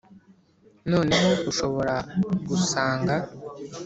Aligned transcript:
noneho 0.91 1.29
ushobora 1.49 1.95
gusanga 2.47 3.15